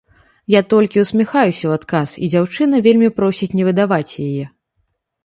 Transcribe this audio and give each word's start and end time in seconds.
Я 0.51 0.59
толькі 0.73 1.01
ўсміхаюся 1.03 1.53
ў 1.67 1.71
адказ, 1.79 2.09
і 2.23 2.29
дзяўчына 2.35 2.79
вельмі 2.87 3.09
просіць 3.21 3.51
не 3.61 3.67
выдаваць 3.69 4.13
яе. 4.27 4.45